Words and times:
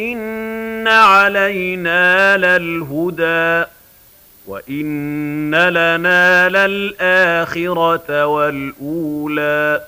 ان 0.00 0.88
علينا 0.88 2.36
للهدى 2.36 3.70
وان 4.46 5.54
لنا 5.54 6.48
للاخره 6.48 8.26
والاولى 8.26 9.82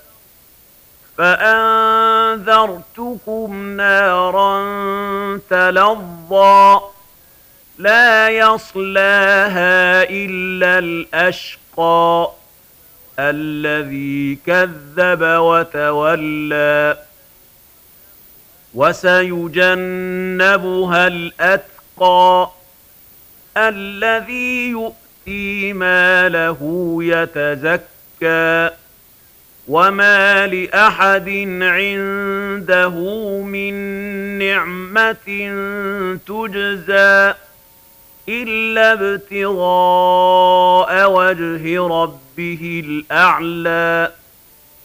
فانذرتكم 2.38 2.96
نارا 3.76 4.58
تلظى 5.50 6.80
لا 7.78 8.28
يصلاها 8.28 10.02
الا 10.10 10.78
الاشقى 10.78 12.28
الذي 13.18 14.38
كذب 14.46 15.22
وتولى 15.22 16.96
وسيجنبها 18.74 20.26
الأتقى 21.06 22.50
الذي 23.56 24.70
يؤتي 24.70 25.72
ماله 25.72 26.96
يتزكى 27.00 28.70
وما 29.68 30.46
لأحد 30.46 31.28
عنده 31.62 32.90
من 33.42 33.74
نعمة 34.38 35.26
تجزى 36.26 37.34
إلا 38.28 38.92
ابتغاء 38.92 40.10
وجه 41.10 41.86
ربه 41.86 42.82
الأعلى 42.86 44.12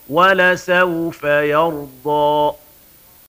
ولسوف 0.10 1.24
يرضى 1.24 2.54